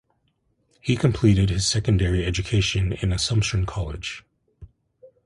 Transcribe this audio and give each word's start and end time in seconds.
He 0.81 0.95
completed 0.97 1.51
his 1.51 1.67
secondary 1.67 2.25
education 2.25 2.91
in 2.91 3.13
Assumption 3.13 3.67
College. 3.67 4.25